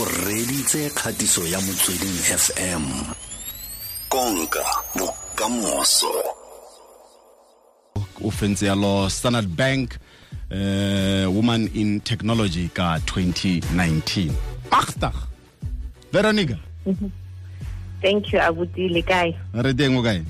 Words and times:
o 0.00 0.04
reditse 0.04 0.90
kgatiso 0.90 1.46
ya 1.46 1.60
motsweding 1.60 2.18
fm 2.38 2.82
konka 4.08 4.64
bokamoso 4.98 6.12
o 8.24 8.30
fentse 8.30 8.66
yalo 8.66 9.10
standard 9.10 9.48
bank 9.48 9.94
uh, 10.50 11.36
woman 11.36 11.70
in 11.74 12.00
technology 12.00 12.68
ka 12.68 12.98
2019 13.06 14.30
agtag 14.70 15.14
Veronicah 16.12 16.58
Thank 18.02 18.32
you, 18.32 18.38
Abuti 18.38 18.90
Lekai. 18.90 19.32
re 19.54 19.72
teng 19.74 19.96
o 19.96 20.02
kae 20.02 20.20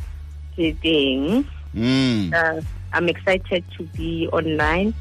Today, 0.56 1.42
mm. 1.74 2.30
uh, 2.30 2.62
I'm 2.92 3.08
excited 3.08 3.64
to 3.76 3.82
be 3.98 4.28
online 4.30 4.94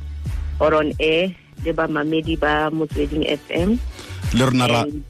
or 0.59 0.73
on 0.73 0.93
air. 0.99 1.29
Le 1.61 1.71
ba 1.71 1.85
mamedi 1.87 2.33
ba 2.39 2.73
Motsweding 2.73 3.29
FM. 3.29 3.77
Le 4.33 4.45
rona 4.45 4.67
ra 4.67 4.81
And 4.81 5.03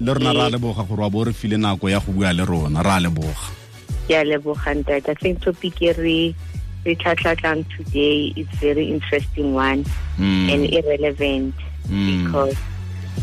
le 0.00 0.14
rona 0.14 0.32
ra 0.34 0.48
leboga 0.50 0.82
gore 0.88 1.00
wa 1.02 1.08
bo 1.10 1.24
re 1.24 1.32
file 1.32 1.56
nako 1.56 1.90
ya 1.90 2.00
go 2.00 2.12
bua 2.12 2.32
le 2.32 2.44
rona 2.44 2.82
ra 2.82 2.98
leboga 2.98 3.50
ke 4.08 4.14
a 4.18 4.24
leboga 4.24 4.74
ntate. 4.74 5.08
I 5.10 5.14
think 5.14 5.40
topic 5.42 5.80
e 5.82 5.92
re 5.92 6.34
re 6.84 6.94
tlatlatlang 6.96 7.64
today 7.76 8.32
is 8.36 8.46
very 8.60 8.88
interesting 8.90 9.54
one 9.54 9.84
Mm. 10.18 10.52
and 10.52 10.62
irrelevant 10.74 11.54
Mm. 11.88 12.24
because 12.26 12.56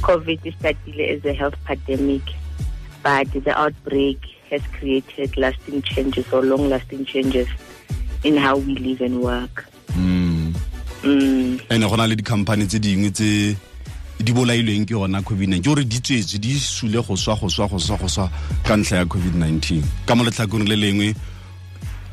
COVID 0.01 0.41
started 0.57 0.99
as 0.99 1.23
a 1.25 1.33
health 1.33 1.55
pandemic, 1.65 2.21
but 3.03 3.27
the 3.31 3.53
outbreak 3.57 4.17
has 4.49 4.61
created 4.79 5.37
lasting 5.37 5.81
changes 5.83 6.25
or 6.33 6.41
long-lasting 6.41 7.05
changes 7.05 7.47
in 8.23 8.37
how 8.37 8.57
we 8.57 8.75
live 8.75 9.01
and 9.01 9.21
work. 9.21 9.65
Mm. 9.93 10.55
Mm. 11.03 11.59
ene 11.69 11.85
go 11.89 11.95
na 11.95 12.05
le 12.05 12.15
di-company 12.15 12.65
tse 12.65 12.79
dingwe 12.79 13.11
tse 13.11 13.55
di 14.19 14.33
bolailweng 14.33 14.85
ke 14.85 14.91
yona 14.93 15.21
covid-19. 15.23 15.63
Ke 15.63 15.67
gore 15.71 15.83
di 15.87 15.99
tswetse 15.99 16.39
di 16.39 16.59
sule 16.59 16.99
go 17.01 17.15
swa 17.15 17.39
go 17.39 17.47
swa 17.47 17.67
go 17.71 17.79
swa 17.79 17.97
go 17.97 18.07
swa 18.07 18.29
ka 18.67 18.75
ntlha 18.75 18.97
ya 19.01 19.05
covid-19. 19.05 19.83
Ka 20.05 20.15
mo 20.15 20.23
letlhakoreng 20.27 20.67
le 20.67 20.75
lengwe 20.75 21.15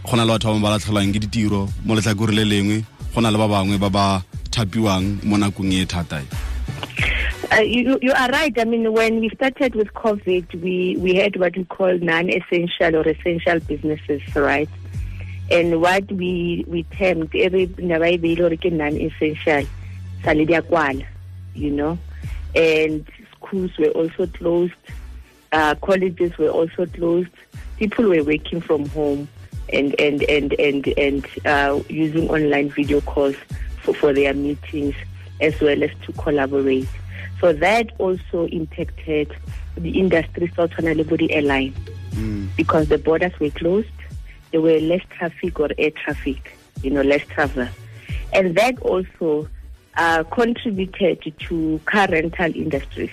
go 0.06 0.16
na 0.16 0.24
le 0.24 0.30
batho 0.32 0.54
ba 0.54 0.60
ba 0.62 0.70
latlhelwang 0.78 1.10
ke 1.10 1.18
ditiro. 1.18 1.66
Mo 1.84 1.98
letlhakoreng 1.98 2.38
le 2.38 2.44
lengwe 2.46 2.84
go 3.14 3.20
na 3.20 3.30
le 3.30 3.38
ba 3.38 3.48
bangwe 3.50 3.78
ba 3.78 3.90
ba 3.90 4.22
thapiwang 4.54 5.18
mo 5.26 5.36
nakong 5.36 5.74
e 5.74 5.82
thata. 5.84 6.22
E 6.22 6.26
Uh, 7.52 7.60
you, 7.60 7.96
you 8.02 8.12
are 8.12 8.28
right. 8.30 8.58
I 8.58 8.64
mean, 8.64 8.92
when 8.92 9.20
we 9.20 9.30
started 9.30 9.76
with 9.76 9.94
COVID, 9.94 10.60
we, 10.60 10.96
we 10.98 11.14
had 11.14 11.36
what 11.36 11.56
we 11.56 11.64
call 11.64 11.96
non-essential 11.98 12.96
or 12.96 13.06
essential 13.08 13.60
businesses, 13.60 14.20
right? 14.34 14.68
And 15.50 15.80
what 15.80 16.10
we 16.10 16.64
we 16.66 16.82
termed 16.98 17.32
every 17.36 17.72
non-essential, 17.78 19.62
sale 20.24 20.44
di 20.44 20.54
a 20.54 20.62
kwala, 20.62 21.06
you 21.56 21.70
know, 21.70 21.98
and 22.54 23.06
schools 23.36 23.70
were 23.78 23.90
also 23.90 24.26
closed, 24.26 24.74
uh, 25.52 25.74
colleges 25.76 26.36
were 26.38 26.50
also 26.50 26.86
closed. 26.86 27.30
People 27.78 28.08
were 28.08 28.22
working 28.22 28.60
from 28.60 28.86
home 28.90 29.28
and 29.72 29.98
and 30.00 30.22
and 30.24 30.52
and 30.54 30.86
and 30.98 31.26
uh, 31.44 31.80
using 31.88 32.28
online 32.30 32.70
video 32.70 33.00
calls 33.02 33.36
for, 33.82 33.94
for 33.94 34.12
their 34.12 34.34
meetings 34.34 34.94
as 35.40 35.58
well 35.60 35.82
as 35.82 35.90
to 36.04 36.12
collaborate. 36.12 36.88
So 37.40 37.52
that 37.52 37.92
also 37.98 38.46
impacted 38.46 39.34
the 39.76 39.98
industry, 39.98 40.50
so 40.56 40.66
the 40.66 41.28
airline, 41.32 41.74
because 42.56 42.88
the 42.88 42.96
borders 42.98 43.38
were 43.38 43.50
closed. 43.50 43.88
There 44.50 44.62
were 44.62 44.78
less 44.80 45.02
traffic 45.10 45.60
or 45.60 45.68
air 45.76 45.90
traffic, 45.90 46.56
you 46.82 46.90
know, 46.90 47.02
less 47.02 47.26
travel, 47.26 47.68
and 48.32 48.54
that 48.54 48.78
also 48.80 49.48
uh, 49.96 50.24
contributed 50.24 51.34
to 51.38 51.80
car 51.86 52.08
rental 52.08 52.54
industries. 52.54 53.10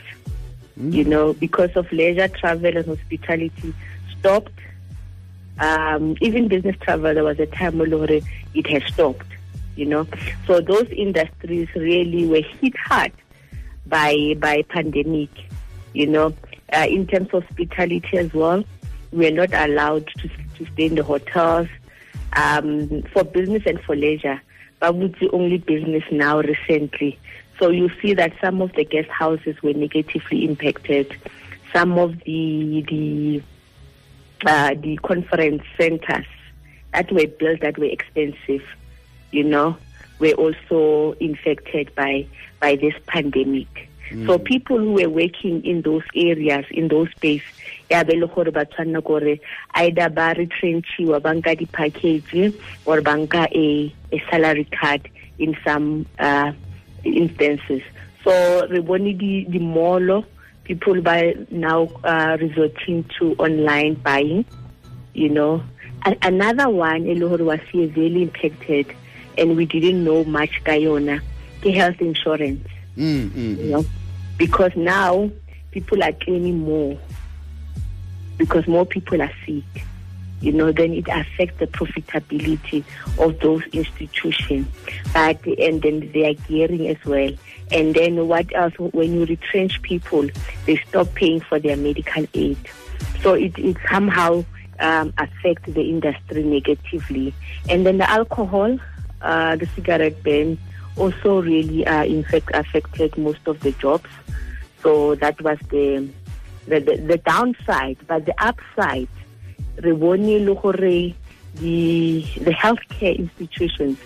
You 0.76 1.04
know, 1.04 1.34
because 1.34 1.70
of 1.76 1.92
leisure 1.92 2.28
travel 2.28 2.76
and 2.76 2.86
hospitality 2.86 3.74
stopped. 4.18 4.52
Um, 5.60 6.16
even 6.20 6.48
business 6.48 6.76
travel, 6.82 7.14
there 7.14 7.24
was 7.24 7.40
a 7.40 7.46
time 7.46 7.78
where 7.78 8.20
it 8.56 8.68
has 8.68 8.84
stopped. 8.92 9.28
You 9.76 9.86
know, 9.86 10.08
so 10.48 10.62
those 10.62 10.88
industries 10.90 11.68
really 11.76 12.26
were 12.26 12.42
hit 12.42 12.76
hard 12.78 13.12
by 13.86 14.36
by 14.40 14.64
pandemic. 14.64 15.30
You 15.94 16.08
know, 16.08 16.34
uh, 16.72 16.88
in 16.90 17.06
terms 17.06 17.30
of 17.34 17.44
hospitality 17.44 18.18
as 18.18 18.34
well, 18.34 18.64
we 19.12 19.28
are 19.28 19.32
not 19.32 19.54
allowed 19.54 20.08
to 20.18 20.30
to 20.58 20.66
stay 20.74 20.86
in 20.86 20.96
the 20.96 21.04
hotels 21.04 21.68
um, 22.36 23.04
for 23.14 23.24
business 23.24 23.64
and 23.66 23.80
for 23.82 23.96
leisure. 23.96 24.42
The 24.84 25.30
only 25.32 25.60
business 25.60 26.04
now 26.12 26.42
recently, 26.42 27.18
so 27.58 27.70
you 27.70 27.90
see 28.02 28.14
that 28.16 28.34
some 28.42 28.62
of 28.62 28.74
the 28.74 28.84
guest 28.84 29.08
houses 29.08 29.56
were 29.64 29.74
negatively 29.74 30.44
impacted. 30.44 31.16
Some 31.72 31.98
of 31.98 32.22
the 32.26 32.82
the 32.90 33.42
uh, 34.46 34.74
the 34.78 34.98
conference 34.98 35.64
centers 35.78 36.26
that 36.92 37.10
were 37.14 37.28
built 37.28 37.62
that 37.62 37.78
were 37.78 37.86
expensive, 37.86 38.64
you 39.32 39.46
know, 39.46 39.78
were 40.20 40.34
also 40.34 41.14
infected 41.22 41.96
by 41.96 42.28
by 42.60 42.76
this 42.76 42.94
pandemic. 43.08 43.88
So 44.26 44.38
people 44.38 44.78
who 44.78 44.94
were 44.94 45.10
working 45.10 45.66
in 45.66 45.82
those 45.82 46.04
areas, 46.16 46.66
in 46.72 46.88
those 46.88 47.10
space, 47.12 47.42
ya 47.90 48.04
be 48.04 48.16
le 48.16 48.28
gore 48.28 48.52
ba 48.52 48.66
tshwanna 48.66 49.04
gore 49.04 49.40
either 49.76 50.10
ba 50.10 50.36
retrenchiwa 50.36 51.22
ba 51.22 51.34
nka 51.34 51.58
di-package 51.58 52.54
or 52.86 53.02
ba 53.02 53.12
nka 53.12 53.48
a, 53.56 53.94
a 54.12 54.24
salary 54.30 54.66
card 54.66 55.10
in 55.40 55.58
some 55.64 56.06
uh, 56.20 56.52
instances. 57.04 57.82
So 58.24 58.68
re 58.68 58.80
bone 58.80 59.18
di, 59.18 59.48
people 60.64 61.02
by 61.02 61.36
now 61.50 61.88
uh, 62.04 62.38
resorting 62.40 63.06
to 63.20 63.34
online 63.36 63.96
buying 63.96 64.46
you 65.14 65.30
know. 65.30 65.64
A- 66.06 66.18
another 66.24 66.70
one, 66.70 67.06
e 67.08 67.14
le 67.14 67.30
gore 67.30 67.44
was 67.44 67.60
severely 67.72 68.24
impacted, 68.24 68.94
and 69.38 69.56
we 69.56 69.66
didn't 69.66 70.04
know 70.04 70.24
much 70.26 70.64
ka 70.64 70.72
yona, 70.72 71.22
ke 71.62 71.74
health 71.74 72.02
insurance, 72.02 72.68
mm, 72.98 73.30
mm, 73.30 73.58
you 73.58 73.72
know, 73.72 73.86
because 74.38 74.72
now 74.76 75.30
people 75.72 76.04
are 76.04 76.14
claiming 76.14 76.60
more 76.60 76.98
because 78.38 78.68
more 78.68 78.86
people 78.86 79.22
are 79.22 79.32
sick. 79.46 79.86
You 80.42 80.52
know, 80.52 80.74
then 80.74 80.94
it 80.94 81.08
affects 81.08 81.58
the 81.60 81.68
profitability 81.68 82.84
of 83.18 83.40
those 83.40 83.64
institutions. 83.72 84.68
But 85.14 85.46
and 85.46 85.82
then 85.82 86.12
they 86.14 86.26
are 86.26 86.34
gearing 86.34 86.88
as 86.88 86.98
well. 87.06 87.32
And 87.72 87.96
then 87.96 88.28
what 88.28 88.54
else? 88.54 88.74
When 88.78 89.14
you 89.14 89.26
retrench 89.26 89.82
people, 89.82 90.28
they 90.66 90.76
stop 90.90 91.14
paying 91.16 91.40
for 91.40 91.60
their 91.60 91.78
medical 91.78 92.26
aid. 92.34 92.58
So 93.22 93.36
it, 93.36 93.58
it 93.58 93.78
somehow 93.90 94.44
um, 94.80 95.14
affects 95.18 95.72
the 95.72 95.82
industry 95.82 96.44
negatively. 96.44 97.34
And 97.70 97.86
then 97.86 98.00
the 98.00 98.10
alcohol, 98.10 98.78
uh, 99.22 99.56
the 99.56 99.66
cigarette 99.68 100.22
ban, 100.24 100.58
also 100.98 101.42
really 101.42 101.86
uh, 101.86 102.04
in 102.04 102.24
fact 102.24 102.52
affected 102.54 103.18
most 103.18 103.48
of 103.48 103.60
the 103.62 103.72
jobs. 103.74 104.10
So 104.82 105.16
that 105.16 105.42
was 105.42 105.58
the 105.70 106.10
the, 106.68 106.80
the, 106.80 106.98
the 106.98 107.18
downside. 107.18 107.98
But 108.08 108.26
the 108.26 108.34
upside, 108.38 109.08
re 109.82 109.92
bone 109.92 110.26
the 111.56 112.22
the 112.22 112.52
healthcare 112.52 113.18
institutions, 113.18 113.98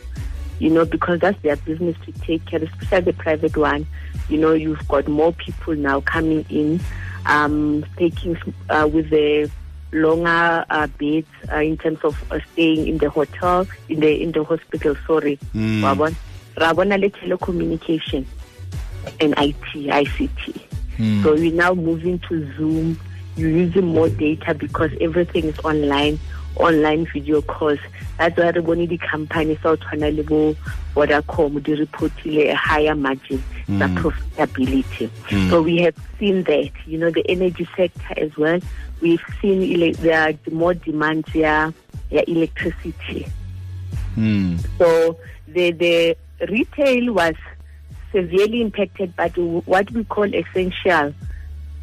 you 0.60 0.70
know, 0.70 0.86
because 0.86 1.20
that's 1.20 1.42
their 1.42 1.56
business 1.56 1.96
to 2.06 2.12
take 2.12 2.46
care, 2.46 2.64
especially 2.64 3.12
the 3.12 3.14
private 3.14 3.56
one. 3.56 3.88
You 4.30 4.38
know, 4.38 4.54
you've 4.54 4.88
got 4.88 5.08
more 5.08 5.34
people 5.34 5.76
now 5.76 6.02
coming 6.02 6.46
in, 6.50 6.82
um, 7.26 7.86
taking 7.98 8.38
uh, 8.70 8.90
with 8.92 9.10
the 9.10 9.50
longer 9.94 10.66
uh, 10.70 10.88
beds 10.88 11.28
uh, 11.52 11.58
in 11.58 11.78
terms 11.78 12.00
of 12.04 12.32
uh, 12.32 12.40
staying 12.52 12.88
in 12.88 12.98
the 12.98 13.10
hotel, 13.10 13.66
in 13.88 14.00
the 14.02 14.22
in 14.22 14.32
the 14.32 14.44
hospital. 14.44 14.96
Sorry, 15.06 15.38
Mm. 15.54 15.82
Ra 16.58 16.74
bona 16.74 16.98
le 16.98 17.10
telecommunication 17.10 18.26
and 19.22 19.34
IT, 19.38 19.56
ICT. 19.74 20.60
mm. 20.98 21.24
So 21.24 21.34
we're 21.36 21.54
now 21.54 21.74
moving 21.74 22.20
to 22.28 22.54
Zoom. 22.58 23.00
You're 23.36 23.52
using 23.52 23.86
more 23.86 24.10
data 24.10 24.54
because 24.56 24.90
everything 25.00 25.46
is 25.46 25.60
online, 25.60 26.20
online 26.56 27.06
video 27.14 27.42
calls. 27.44 27.80
That's 28.18 28.36
why 28.36 28.50
re 28.50 28.62
bone 28.62 28.88
di-company 28.88 29.56
tsa 29.58 29.62
go 29.64 29.76
tshwana 29.78 30.16
le 30.16 30.24
bo 30.24 30.56
Vodacom 30.96 31.62
di 31.62 31.76
reportile 31.76 32.50
a 32.52 32.56
higher 32.56 32.96
margin 32.96 33.44
Mm. 33.68 33.98
profitability. 33.98 35.10
Mm. 35.28 35.50
So 35.50 35.62
we 35.62 35.78
have 35.82 35.94
seen 36.18 36.44
that, 36.44 36.72
you 36.86 36.98
know, 36.98 37.12
the 37.12 37.22
energy 37.30 37.68
sector 37.76 38.14
as 38.16 38.36
well. 38.38 38.60
We've 39.02 39.22
seen 39.42 39.92
there 40.02 40.30
are 40.30 40.34
more 40.52 40.74
demand 40.74 41.26
yeah, 41.34 41.72
yeah, 42.10 42.22
electricity. 42.28 43.28
Mm. 44.16 44.66
So 44.78 45.20
the 45.50 45.72
the 45.72 46.18
retail 46.50 47.14
was 47.14 47.36
severely 48.12 48.62
impacted, 48.62 49.16
by 49.16 49.30
what 49.30 49.90
we 49.92 50.04
call 50.06 50.34
essential 50.34 51.14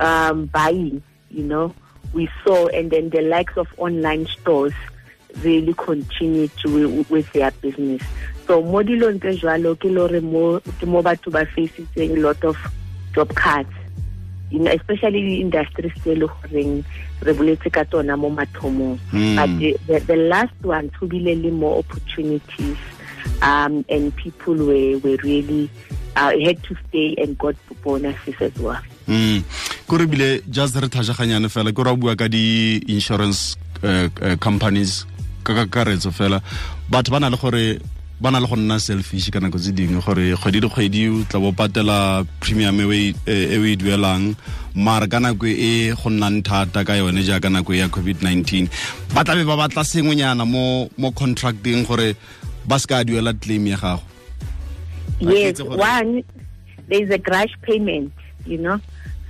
um, 0.01 0.47
buying, 0.47 1.03
you 1.31 1.45
know, 1.45 1.75
we 2.13 2.29
saw, 2.45 2.67
and 2.69 2.91
then 2.91 3.11
the 3.11 3.23
likes 3.23 3.57
of 3.57 3.67
online 3.77 4.27
stores 4.27 4.73
really 5.43 5.75
continue 5.75 6.49
to 6.63 7.05
with 7.11 7.31
their 7.33 7.51
business. 7.51 8.03
So 8.47 8.63
mo 8.63 8.83
dilong 8.85 9.19
tse 9.19 9.41
jwalo 9.43 9.75
ke 9.75 9.91
le 9.91 10.07
gore 10.07 10.21
mo 10.21 10.61
ke 10.61 10.87
mo 10.87 11.03
batho 11.03 11.33
ba 11.33 11.45
facing 11.47 11.89
a 11.99 12.17
lot 12.21 12.39
of 12.45 12.55
job 13.15 13.35
cuts 13.35 13.73
you 14.51 14.61
know, 14.61 14.71
especially 14.71 15.23
the 15.23 15.41
industry 15.41 15.91
still 15.99 16.29
goreng 16.29 16.85
re 17.25 17.33
boletse 17.33 17.73
ka 17.73 17.83
tsona 17.89 18.15
mo 18.15 18.31
mathomong 18.31 18.99
Mm. 19.11 19.37
but 19.37 19.51
the, 19.59 19.71
the, 19.89 19.99
the 20.07 20.17
last 20.29 20.55
one 20.63 20.91
to 21.01 21.07
be 21.07 21.19
le 21.19 21.51
more 21.51 21.79
opportunities 21.79 22.77
um, 23.45 23.85
and 23.89 24.11
people 24.17 24.57
were, 24.57 24.99
were 25.05 25.19
really 25.23 25.69
uh, 26.17 26.33
had 26.41 26.63
to 26.65 26.75
stay 26.89 27.15
and 27.19 27.37
got 27.39 27.55
bonuses 27.85 28.35
as 28.41 28.55
well. 28.59 28.81
Mm 29.07 29.45
ko 29.87 29.99
re 30.01 30.07
bile 30.07 30.41
just 30.49 30.77
re 30.81 30.89
thajaganyane 30.89 31.49
fela 31.53 31.73
ke 31.73 32.01
bua 32.01 32.17
ka 32.17 32.27
di-insurance 32.29 33.57
uh, 33.85 34.09
uh, 34.23 34.37
companies 34.41 35.05
ka 35.45 35.53
kakaretso 35.53 36.09
fela. 36.09 36.41
Batho 36.89 37.13
ba 37.13 37.21
na 37.21 37.29
le 37.29 37.37
gore 37.37 37.79
ba 38.21 38.31
na 38.31 38.41
le 38.41 38.47
go 38.49 38.57
nna 38.57 38.81
selfish 38.81 39.29
ka 39.29 39.41
nako 39.41 39.61
tse 39.61 39.77
dingwe 39.77 40.01
gore 40.01 40.33
kgwedi 40.41 40.61
le 40.65 40.69
kgwedi 40.73 41.09
o 41.13 41.25
tla 41.29 41.41
bo 41.41 41.53
patela 41.53 42.25
premium 42.41 42.81
e 42.81 43.13
o 43.61 43.65
e- 43.69 43.77
duelang 43.77 44.33
mare 44.75 45.07
ka 45.07 45.21
nako 45.21 45.45
e 45.45 45.93
go 45.93 46.09
nnang 46.09 46.41
thata 46.41 46.85
ka 46.85 46.97
yone 46.97 47.21
jaaka 47.21 47.53
nako 47.53 47.77
ya 47.77 47.93
covid-19 47.93 48.69
ba 49.13 49.21
tla 49.21 49.37
be 49.37 49.45
ba 49.45 49.61
batla 49.61 49.85
sengwenyana 49.85 50.49
mo 50.49 50.89
mo 50.97 51.13
contracting 51.13 51.85
gore 51.85 52.17
ba 52.67 52.79
se 52.79 52.87
ka 52.87 53.05
duela 53.05 53.33
claim 53.41 53.67
ya 53.67 53.77
gago. 53.77 54.03
Yes 55.21 55.61
one 55.63 56.25
there's 56.89 57.11
a 57.11 57.19
garage 57.19 57.55
payment 57.63 58.13
you 58.47 58.59
know? 58.59 58.81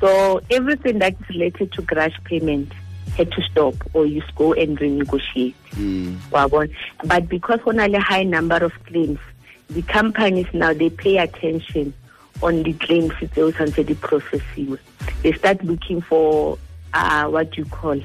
So 0.00 0.40
everything 0.50 0.98
that 0.98 1.14
is 1.14 1.28
related 1.28 1.72
to 1.72 1.82
garage 1.82 2.16
payment 2.24 2.72
had 3.16 3.30
to 3.32 3.42
stop 3.42 3.74
or 3.92 4.06
you 4.06 4.22
go 4.34 4.52
and 4.54 4.78
renegotiate. 4.78 5.54
Mm. 5.72 6.18
but 7.04 7.28
because 7.28 7.60
on 7.66 7.78
a 7.78 8.00
high 8.00 8.22
number 8.24 8.56
of 8.56 8.72
claims 8.86 9.18
the 9.70 9.82
companies 9.82 10.46
now 10.52 10.72
they 10.72 10.90
pay 10.90 11.18
attention 11.18 11.92
on 12.42 12.62
the 12.62 12.72
claims 12.74 13.12
tseo 13.12 13.52
santse 13.52 13.86
the 13.86 13.94
processiwe. 13.94 14.78
They 15.22 15.32
start 15.32 15.62
looking 15.64 16.00
for 16.00 16.58
uh, 16.92 17.26
what 17.26 17.56
you 17.56 17.64
call 17.64 18.00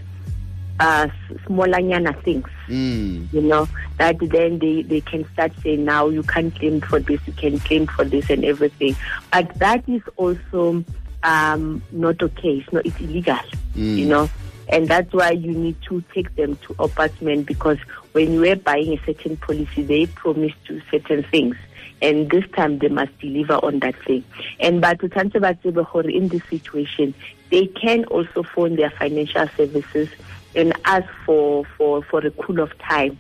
uh, 0.80 1.08
s- 1.10 1.38
smallanyana 1.46 2.14
things. 2.24 2.48
Mm. 2.68 3.32
you 3.34 3.42
know 3.42 3.68
that 3.98 4.18
then 4.20 4.60
they 4.60 4.84
they 4.84 5.02
can 5.02 5.28
start 5.34 5.52
saying 5.64 5.84
now 5.86 6.08
you 6.08 6.22
can't 6.24 6.54
claim 6.56 6.80
for 6.82 7.00
this 7.00 7.20
you 7.26 7.34
can 7.34 7.60
claim 7.60 7.88
for 7.88 8.06
this 8.06 8.30
and 8.30 8.46
everything. 8.46 8.96
But 9.32 9.54
that 9.60 9.88
is 9.90 10.02
also 10.18 10.84
um 11.24 11.82
not 11.92 12.22
okay. 12.22 12.58
It's 12.60 12.72
not 12.74 12.86
it's 12.86 13.00
illegal 13.00 13.40
Mm. 13.76 13.98
you 13.98 14.06
know? 14.08 14.30
And 14.72 14.88
that's 14.88 15.12
why 15.14 15.32
you 15.32 15.52
need 15.52 15.76
to 15.90 16.04
take 16.14 16.36
them 16.36 16.56
to 16.68 16.74
ombudsman 16.76 17.46
because 17.46 17.78
when 18.12 18.34
you 18.34 18.46
are 18.52 18.56
buying 18.56 18.94
a 18.94 18.98
certain 19.06 19.36
policy 19.38 19.82
they 19.84 20.06
promise 20.06 20.54
to 20.66 20.80
certain 20.92 21.24
things. 21.24 21.56
And 22.02 22.30
this 22.30 22.46
time 22.56 22.78
they 22.80 22.88
must 22.88 23.18
deliver 23.20 23.56
on 23.56 23.80
that 23.80 23.96
thing. 24.06 24.24
And 24.60 24.80
but 24.80 25.00
to 25.00 25.10
Tante 25.10 25.40
Battery 25.40 26.16
in 26.16 26.28
this 26.30 26.44
situation 26.50 27.14
they 27.50 27.66
can 27.68 28.06
also 28.06 28.44
phone 28.44 28.76
their 28.76 28.92
financial 28.92 29.48
services 29.58 30.08
and 30.56 30.74
ask 30.86 31.08
for 31.26 31.66
for 31.78 32.04
for 32.04 32.26
a 32.26 32.32
cool 32.32 32.60
of 32.60 32.78
time. 32.80 33.18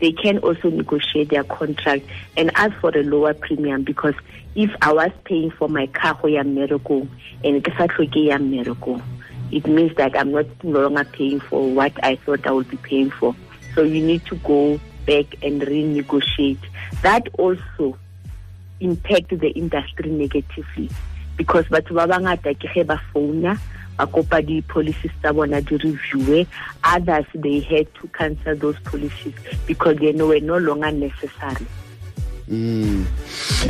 They 0.00 0.12
can 0.12 0.38
also 0.38 0.70
negotiate 0.70 1.30
their 1.30 1.44
contract 1.44 2.04
and 2.36 2.52
ask 2.54 2.72
for 2.80 2.90
a 2.96 3.02
lower 3.02 3.34
premium 3.34 3.82
because 3.82 4.14
if 4.54 4.70
I 4.80 4.92
was 4.92 5.10
paying 5.24 5.50
for 5.50 5.68
my 5.68 5.86
car 5.88 6.14
go 6.14 6.28
ya 6.28 6.42
mmerekong 6.42 7.08
and 7.44 7.64
ke 7.64 7.70
sa 7.76 7.86
tlhoke 7.86 8.14
ya 8.14 8.38
it 9.50 9.66
means 9.66 9.96
that 9.96 10.16
I'm 10.16 10.30
not 10.30 10.46
no 10.62 10.80
longer 10.80 11.04
paying 11.04 11.40
for 11.40 11.68
what 11.70 11.92
I 12.04 12.16
thought 12.16 12.46
I 12.46 12.52
would 12.52 12.68
be 12.68 12.76
paying 12.76 13.10
for. 13.10 13.34
So 13.74 13.82
you 13.82 14.04
need 14.04 14.24
to 14.26 14.36
go 14.36 14.78
back 15.06 15.42
and 15.42 15.62
renegotiate. 15.62 16.60
That 17.02 17.28
also 17.38 17.96
impact 18.80 19.30
the 19.30 19.50
industry 19.50 20.10
negatively 20.10 20.90
because 21.36 21.64
batho 21.66 21.94
ba 21.94 22.06
bangata 22.06 22.54
ke 22.54 22.86
ba 22.86 23.00
founa 23.12 23.58
ba 23.98 24.06
kopa 24.06 24.38
di-policies 24.46 25.10
tsa 25.20 25.32
bona 25.32 25.60
di-reviewe 25.60 26.46
others 26.84 27.26
they 27.34 27.60
had 27.60 27.86
to 27.94 28.06
cancel 28.14 28.54
those 28.56 28.78
policies 28.84 29.34
because 29.66 29.96
they 29.98 30.12
know 30.12 30.28
were 30.28 30.40
no 30.40 30.56
longer 30.58 30.90
necessary 30.92 31.66
Mm. 32.48 33.04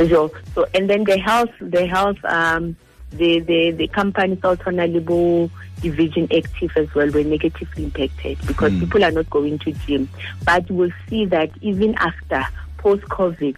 so, 0.07 0.31
so 0.55 0.65
and 0.73 0.89
then 0.89 1.03
the 1.03 1.17
health 1.17 1.49
the 1.59 1.85
health 1.85 2.15
um 2.23 2.77
the 3.11 3.39
the 3.41 3.71
the 3.71 3.87
companies 3.89 4.39
also 4.41 4.69
enable 4.69 5.51
division 5.81 6.29
active 6.33 6.71
as 6.77 6.87
well 6.95 7.09
were 7.11 7.23
negatively 7.25 7.83
impacted 7.83 8.37
because 8.47 8.71
Mm. 8.71 8.79
people 8.79 9.03
are 9.03 9.11
not 9.11 9.29
going 9.29 9.59
to 9.59 9.73
gym 9.85 10.07
but 10.45 10.63
we'll 10.71 10.93
see 11.09 11.25
that 11.25 11.49
even 11.59 11.93
after 11.95 12.45
post 12.77 13.03
covid 13.11 13.57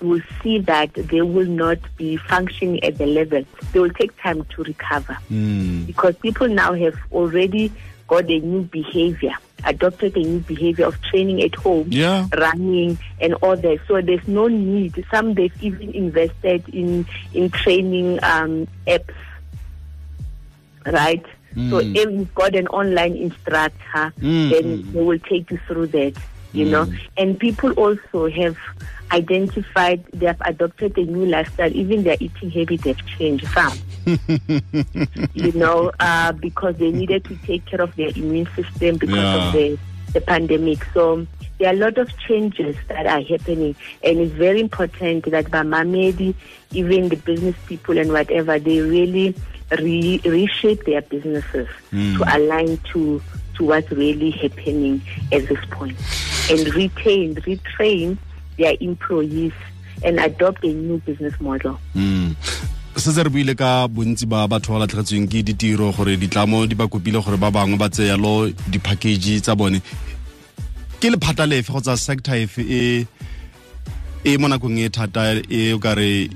will 0.00 0.20
see 0.42 0.58
that 0.58 0.92
they 0.94 1.20
will 1.22 1.46
not 1.46 1.78
be 1.96 2.16
functioning 2.16 2.82
at 2.84 2.96
the 2.98 3.06
level 3.06 3.44
they 3.72 3.78
will 3.80 3.90
take 3.90 4.16
time 4.20 4.44
to 4.54 4.62
recover 4.64 5.16
Mm. 5.30 5.86
because 5.86 6.16
people 6.16 6.48
now 6.48 6.72
have 6.74 6.96
already 7.12 7.70
got 8.08 8.24
a 8.28 8.38
new 8.40 8.62
behavior, 8.62 9.34
adopted 9.64 10.16
a 10.16 10.20
new 10.20 10.40
behavior 10.40 10.84
of 10.86 11.00
training 11.02 11.40
at 11.42 11.54
home, 11.54 11.86
Yeah. 11.90 12.26
running, 12.36 12.98
and 13.20 13.34
all 13.34 13.56
that. 13.56 13.78
So 13.86 14.00
there's 14.00 14.26
no 14.26 14.48
need. 14.48 15.04
Some 15.12 15.34
they've 15.34 15.52
even 15.62 15.90
invested 15.94 16.68
in 16.70 17.06
in 17.34 17.50
training 17.50 18.18
um, 18.24 18.66
apps, 18.88 19.14
right? 20.86 21.24
So 21.54 21.80
Mm. 21.80 21.96
if 21.96 22.10
you've 22.10 22.34
got 22.34 22.54
an 22.54 22.66
online 22.68 23.14
instructor, 23.16 24.12
Mm, 24.20 24.50
then 24.50 24.64
mm. 24.82 24.92
they 24.92 25.02
will 25.02 25.18
take 25.18 25.50
you 25.50 25.58
through 25.66 25.88
that. 25.88 26.14
You 26.52 26.64
know, 26.66 26.84
Mm. 26.86 26.98
and 27.16 27.38
people 27.38 27.70
also 27.72 28.28
have 28.28 28.56
identified 29.12 30.04
they 30.12 30.26
have 30.26 30.40
adopted 30.44 30.96
a 30.98 31.02
new 31.04 31.26
lifestyle. 31.26 31.72
Even 31.74 32.02
their 32.04 32.16
eating 32.20 32.50
habits 32.50 32.84
have 32.84 33.04
changed. 33.18 33.46
Some 33.48 33.72
you 35.34 35.52
know, 35.52 35.90
uh, 36.00 36.32
because 36.32 36.76
they 36.76 36.90
needed 36.90 37.24
to 37.24 37.36
take 37.46 37.64
care 37.66 37.80
of 37.80 37.94
their 37.96 38.08
immune 38.16 38.48
system 38.56 38.96
because 38.96 39.16
Yeah. 39.16 39.46
of 39.48 39.52
the, 39.52 39.78
the 40.14 40.20
pandemic. 40.20 40.84
So 40.94 41.26
there 41.58 41.68
are 41.70 41.74
a 41.74 41.76
lot 41.76 41.98
of 41.98 42.08
changes 42.18 42.76
that 42.88 43.06
are 43.06 43.20
happening, 43.22 43.74
and 44.02 44.18
it's 44.18 44.32
very 44.34 44.60
important 44.60 45.24
that 45.30 45.46
Bamamedi, 45.46 46.34
even 46.72 47.08
the 47.08 47.16
business 47.16 47.54
people 47.66 47.98
and 47.98 48.10
whatever, 48.12 48.58
they 48.58 48.80
really 48.80 49.34
re- 49.78 50.20
reshape 50.24 50.84
their 50.84 51.02
businesses 51.02 51.68
Mm. 51.92 52.16
to 52.18 52.36
align 52.36 52.78
to 52.92 53.20
to 53.56 53.64
what's 53.64 53.90
really 53.90 54.30
happening 54.30 55.02
at 55.32 55.46
this 55.48 55.58
point, 55.70 55.94
and 56.50 56.74
retain, 56.74 57.34
retrain 57.46 58.18
their 58.58 58.74
employees, 58.80 59.52
and 60.04 60.18
adopt 60.18 60.64
a 60.64 60.72
new 60.72 60.98
business 60.98 61.38
model. 61.40 61.78
Mm. 61.94 62.36
se 63.00 63.12
se 63.12 63.22
re 63.22 63.30
buile 63.30 63.54
ka 63.56 63.88
bontsi 63.88 64.26
ba 64.28 64.44
batho 64.48 64.74
ba 64.74 64.80
latlhegetsweng 64.82 65.24
ke 65.30 65.40
ditiro 65.46 65.88
gore 65.96 66.16
ditlamo 66.20 66.66
di 66.68 66.74
ba 66.76 66.84
kopile 66.84 67.22
gore 67.24 67.38
ba 67.40 67.48
bangwe 67.50 67.78
ba 67.80 67.88
tseya 67.88 68.16
lo 68.20 68.50
di-package 68.68 69.40
tsa 69.40 69.56
bone 69.56 69.80
ke 71.00 71.08
lephata 71.08 71.46
lefe 71.48 71.72
kgotsa 71.72 71.96
sector 71.96 72.36
efe 72.36 72.60
e 74.24 74.36
mo 74.36 74.48
nakong 74.52 74.76
e 74.84 74.90
thata 74.92 75.40
e 75.48 75.72
o 75.72 75.78
kare 75.80 76.28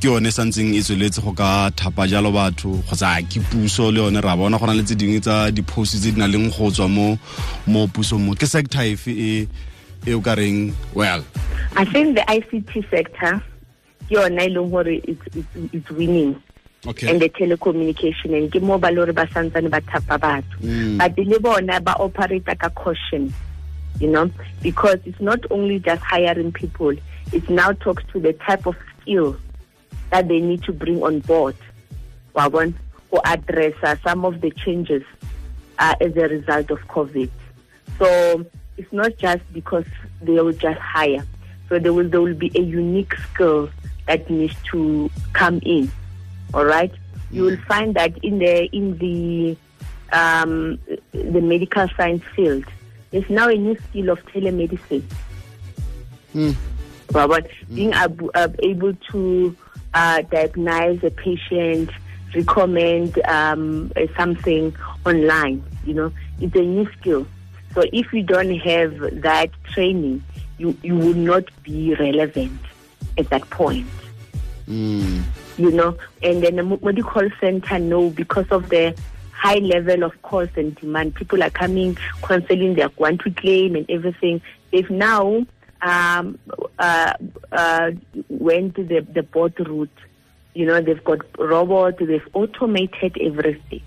ke 0.00 0.08
yone 0.08 0.30
santseng 0.32 0.72
e 0.72 0.80
tsweletse 0.80 1.20
go 1.20 1.32
ka 1.36 1.68
thapa 1.76 2.06
jalo 2.08 2.32
batho 2.32 2.72
kgotsa 2.88 3.20
ke 3.28 3.36
puso 3.52 3.92
le 3.92 4.00
yone 4.00 4.22
ra 4.24 4.32
bona 4.34 4.56
go 4.56 4.64
na 4.64 4.72
le 4.72 4.82
tse 4.82 4.96
dingwe 4.96 5.20
tsa 5.20 5.52
di-post 5.52 6.00
tse 6.00 6.16
di 6.16 6.16
na 6.16 6.24
leng 6.24 6.48
go 6.48 6.70
tswa 6.72 6.88
mo 6.88 7.18
mo 7.66 7.84
pusong 7.86 8.24
mo. 8.24 8.32
Ke 8.32 8.48
sector 8.48 8.80
efe 8.80 9.12
e 9.12 9.48
e 10.08 10.14
o 10.16 10.20
kareng 10.24 10.72
well? 10.94 11.20
I 11.76 11.84
think 11.84 12.16
the 12.16 12.24
ICT 12.32 12.88
sector, 12.88 13.44
yona 14.08 14.48
e 14.48 14.48
leng 14.48 14.70
gore 14.70 14.88
it's, 14.88 15.20
it's, 15.36 15.48
it's 15.70 15.90
winning. 15.90 16.40
Okay. 16.86 17.10
And 17.10 17.20
the 17.20 17.28
telecommunication 17.28 18.32
and 18.32 18.50
ke 18.50 18.56
mo 18.62 18.78
ba 18.78 18.88
le 18.88 19.04
gore 19.04 19.12
ba 19.12 19.28
santsane 19.28 19.68
ba 19.68 19.84
thapa 19.84 20.16
batho. 20.16 20.64
Mm. 20.64 20.96
but 20.96 21.18
le 21.18 21.38
bona 21.38 21.78
ba 21.78 21.92
operate 22.00 22.48
ka 22.56 22.70
caution 22.70 23.34
you 24.00 24.08
know? 24.08 24.30
Because 24.62 24.98
it's 25.04 25.20
not 25.20 25.40
only 25.50 25.78
just 25.78 26.02
hiring 26.02 26.52
people 26.52 26.96
it 27.32 27.50
now 27.50 27.72
talks 27.72 28.02
to 28.14 28.18
the 28.18 28.32
type 28.32 28.64
of 28.64 28.74
skill 29.02 29.36
that 30.10 30.28
they 30.28 30.40
need 30.40 30.62
to 30.64 30.72
bring 30.72 31.02
on 31.02 31.20
board 31.20 31.56
bona 32.34 32.72
go 33.10 33.20
address 33.24 33.74
uh, 33.82 33.96
some 34.04 34.24
of 34.24 34.40
the 34.40 34.50
changes 34.52 35.02
uh, 35.78 35.94
as 36.00 36.16
a 36.16 36.28
result 36.28 36.70
of 36.70 36.78
covid. 36.86 37.30
So 37.98 38.44
it's 38.76 38.92
not 38.92 39.16
just 39.18 39.42
because 39.52 39.84
they 40.22 40.32
will 40.32 40.52
just 40.52 40.78
hire. 40.78 41.24
So 41.68 41.78
there 41.78 41.92
will 41.92 42.08
there 42.08 42.20
will 42.20 42.34
be 42.34 42.52
a 42.54 42.60
unique 42.60 43.14
skill 43.32 43.70
that 44.06 44.30
needs 44.30 44.54
to 44.70 45.10
come 45.32 45.58
in 45.62 45.90
all 46.54 46.64
right? 46.64 46.92
You 47.30 47.44
will 47.44 47.56
find 47.68 47.94
that 47.94 48.16
in 48.24 48.38
the 48.38 48.64
in 48.74 48.98
the 48.98 49.56
um, 50.12 50.78
the 51.12 51.40
medical 51.40 51.88
science 51.96 52.24
field 52.34 52.64
there's 53.10 53.28
now 53.28 53.48
a 53.48 53.54
new 53.54 53.76
skill 53.88 54.10
of 54.10 54.24
telemedicine. 54.26 55.02
Mm. 56.34 56.54
Robert, 57.12 57.50
being 57.74 57.92
ab- 57.92 58.30
ab- 58.34 58.58
able 58.62 58.94
to 59.10 59.56
uh, 59.94 60.22
diagnose 60.22 61.02
a 61.02 61.10
patient, 61.10 61.90
recommend 62.34 63.18
um, 63.26 63.92
uh, 63.96 64.06
something 64.16 64.74
online, 65.04 65.62
you 65.84 65.94
know, 65.94 66.12
it's 66.40 66.54
a 66.54 66.62
new 66.62 66.90
skill. 66.92 67.26
So 67.74 67.82
if 67.92 68.12
you 68.12 68.22
don't 68.22 68.56
have 68.58 69.22
that 69.22 69.50
training, 69.72 70.24
you, 70.58 70.76
you 70.82 70.96
will 70.96 71.14
not 71.14 71.44
be 71.62 71.94
relevant 71.94 72.60
at 73.16 73.28
that 73.30 73.48
point. 73.50 73.86
Mm. 74.68 75.24
you 75.56 75.72
know, 75.72 75.98
and 76.22 76.44
then 76.44 76.56
the 76.56 76.62
medical 76.62 77.28
center, 77.40 77.78
no, 77.80 78.10
because 78.10 78.46
of 78.52 78.68
the 78.68 78.96
high 79.32 79.58
level 79.58 80.04
of 80.04 80.22
calls 80.22 80.50
and 80.56 80.76
demand. 80.76 81.14
People 81.14 81.42
are 81.42 81.50
coming, 81.50 81.96
cancelling 82.22 82.74
their 82.74 82.90
want 82.98 83.22
to 83.22 83.30
claim 83.30 83.74
and 83.74 83.90
everything. 83.90 84.40
They've 84.70 84.90
now 84.90 85.46
um, 85.82 86.38
uh, 86.80 87.12
uh, 87.52 87.90
went 88.28 88.74
to 88.74 88.84
the, 88.84 89.00
the 89.00 89.22
bot 89.22 89.56
route. 89.60 89.88
You 90.54 90.66
know, 90.66 90.80
they've 90.80 91.04
got 91.04 91.20
robots, 91.38 91.98
they've 92.00 92.28
automated 92.32 93.16
everything. 93.20 93.82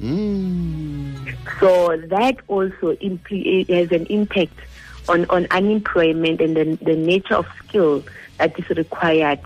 Mm. 0.00 1.36
So 1.60 1.96
that 2.08 2.36
also 2.48 2.94
impl- 2.96 3.68
has 3.68 3.92
an 3.92 4.06
impact 4.06 4.54
on, 5.08 5.26
on 5.30 5.46
unemployment 5.50 6.40
and 6.40 6.56
the, 6.56 6.64
the 6.84 6.96
nature 6.96 7.36
of 7.36 7.46
skill 7.68 8.02
that 8.38 8.58
is 8.58 8.68
required 8.70 9.40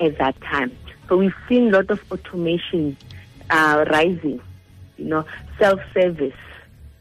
at 0.00 0.18
that 0.18 0.38
time. 0.42 0.76
So 1.08 1.16
we've 1.16 1.34
seen 1.48 1.68
a 1.68 1.78
lot 1.78 1.90
of 1.90 2.00
automation 2.12 2.96
uh, 3.48 3.84
rising, 3.90 4.40
you 4.98 5.04
know, 5.06 5.24
self-service, 5.58 6.34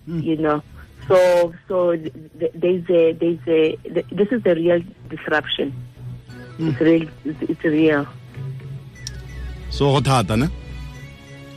Mm. 0.07 0.23
you 0.23 0.37
know. 0.37 0.63
So 1.09 1.53
so 1.67 1.95
th- 1.97 2.13
th- 2.39 2.51
there's 2.53 2.89
a 2.89 3.11
there's 3.13 3.39
a 3.47 3.75
th- 3.95 4.05
this 4.11 4.27
is 4.31 4.43
the 4.43 4.53
real 4.55 4.79
disruption. 5.09 5.73
It's 6.59 6.79
real. 6.79 7.07
It's, 7.25 7.41
it's 7.51 7.63
real. 7.63 8.05
so 9.71 9.91
go 9.93 10.01
thata 10.01 10.35
ne 10.37 10.47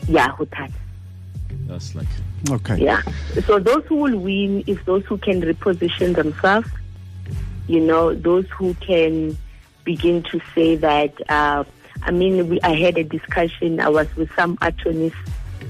Yeah, 0.09 0.29
who 0.37 0.47
touch. 0.47 0.71
that's 1.69 1.95
like 1.95 2.09
okay 2.51 2.77
Yeah. 2.83 3.03
So 3.47 3.59
those 3.59 3.85
who 3.89 3.97
will 3.97 4.19
win 4.19 4.65
is 4.67 4.79
those 4.87 5.05
who 5.05 5.19
can 5.19 5.43
reposition 5.43 6.15
themselves. 6.15 6.69
You 7.69 7.81
know, 7.81 8.15
those 8.15 8.47
who 8.57 8.75
can 8.75 9.37
begin 9.85 10.23
to 10.25 10.41
say 10.55 10.77
that. 10.77 11.13
Uh, 11.29 11.65
I 12.05 12.11
mean, 12.11 12.49
we, 12.49 12.61
I 12.63 12.75
had 12.75 12.99
a 12.99 13.05
discussion. 13.05 13.79
I 13.81 13.89
was 13.89 14.09
with 14.17 14.29
some 14.35 14.59
attorneys, 14.61 15.13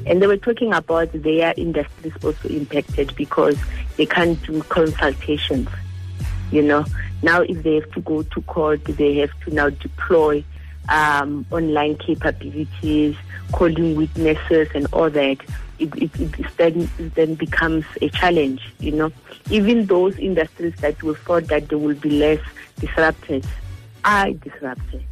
and 0.06 0.20
they 0.20 0.26
were 0.26 0.36
talking 0.36 0.72
about 0.72 1.10
their 1.12 1.54
industries 1.56 2.12
also 2.22 2.48
impacted 2.48 3.14
because 3.16 3.56
they 3.96 4.06
can't 4.06 4.40
do 4.44 4.62
consultations. 4.64 5.68
You 6.50 6.62
know, 6.62 6.84
now 7.22 7.40
if 7.42 7.62
they 7.62 7.76
have 7.76 7.90
to 7.92 8.00
go 8.00 8.22
to 8.22 8.42
court, 8.42 8.84
they 8.84 9.16
have 9.18 9.30
to 9.44 9.54
now 9.54 9.70
deploy 9.70 10.44
um, 10.88 11.46
online 11.50 11.96
capabilities, 11.96 13.16
calling 13.52 13.96
witnesses, 13.96 14.68
and 14.74 14.86
all 14.92 15.10
that. 15.10 15.38
It, 15.78 15.94
it, 15.96 16.10
it 16.20 16.56
then 16.56 16.88
it 16.98 17.14
then 17.14 17.34
becomes 17.34 17.84
a 18.00 18.08
challenge. 18.10 18.72
You 18.80 18.92
know, 18.92 19.12
even 19.50 19.86
those 19.86 20.16
industries 20.18 20.74
that 20.76 21.02
we 21.02 21.14
thought 21.14 21.46
that 21.48 21.68
they 21.68 21.76
will 21.76 21.96
be 21.96 22.10
less 22.10 22.40
disrupted 22.78 23.46
are 24.04 24.30
disrupted. 24.32 25.04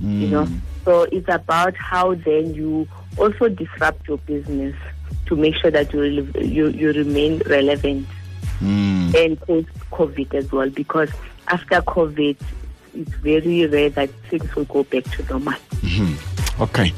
You 0.00 0.28
know, 0.28 0.48
so 0.84 1.02
it's 1.02 1.28
about 1.28 1.76
how 1.76 2.14
then 2.14 2.54
you 2.54 2.88
also 3.18 3.48
disrupt 3.48 4.06
your 4.08 4.18
business 4.18 4.74
to 5.26 5.36
make 5.36 5.54
sure 5.56 5.70
that 5.70 5.92
you 5.92 6.02
you, 6.40 6.68
you 6.68 6.92
remain 6.92 7.42
relevant 7.46 8.06
Mm. 8.60 9.14
and 9.14 9.40
post 9.40 9.68
COVID 9.90 10.34
as 10.34 10.52
well 10.52 10.68
because 10.68 11.08
after 11.48 11.80
COVID, 11.80 12.36
it's 12.94 13.10
very 13.22 13.64
rare 13.66 13.88
that 13.88 14.10
things 14.28 14.54
will 14.54 14.66
go 14.66 14.82
back 14.84 15.04
to 15.16 15.22
normal. 15.30 15.54
okay. 16.60 16.92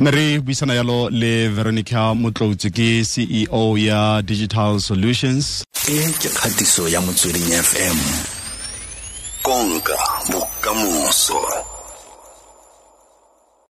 Ne 0.00 0.10
re 0.10 0.40
buisana 0.40 0.74
yalo 0.74 1.08
le 1.10 1.48
Veronicah 1.54 2.14
Motloutsi 2.18 2.70
ke 2.70 3.04
ceo 3.06 3.78
ya 3.78 4.20
digital 4.22 4.80
solutions. 4.80 5.64
E 5.88 5.98
ke 6.18 6.28
kgatiso 6.34 6.88
ya 6.90 7.00
motsweding 7.00 7.46
fm 7.62 7.98
konka 9.42 9.96
bokamoso 10.32 11.38